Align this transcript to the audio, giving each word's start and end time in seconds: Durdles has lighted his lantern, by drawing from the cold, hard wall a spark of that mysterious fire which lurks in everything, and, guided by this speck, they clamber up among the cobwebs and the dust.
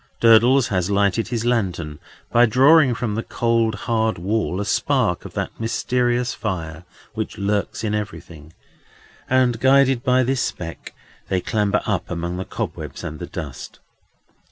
Durdles 0.19 0.69
has 0.69 0.89
lighted 0.89 1.27
his 1.27 1.45
lantern, 1.45 1.99
by 2.31 2.47
drawing 2.47 2.95
from 2.95 3.13
the 3.13 3.21
cold, 3.21 3.75
hard 3.85 4.17
wall 4.17 4.59
a 4.59 4.65
spark 4.65 5.25
of 5.25 5.35
that 5.35 5.59
mysterious 5.59 6.33
fire 6.33 6.85
which 7.13 7.37
lurks 7.37 7.83
in 7.83 7.93
everything, 7.93 8.51
and, 9.29 9.59
guided 9.59 10.03
by 10.03 10.23
this 10.23 10.41
speck, 10.41 10.95
they 11.29 11.39
clamber 11.39 11.83
up 11.85 12.09
among 12.09 12.37
the 12.37 12.45
cobwebs 12.45 13.03
and 13.03 13.19
the 13.19 13.27
dust. 13.27 13.79